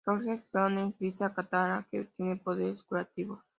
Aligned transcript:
Jeong 0.05 0.21
Jeong 0.49 0.95
dice 0.99 1.23
a 1.23 1.31
Katara 1.35 1.87
que 1.91 2.05
tiene 2.17 2.35
poderes 2.35 2.81
curativos. 2.81 3.43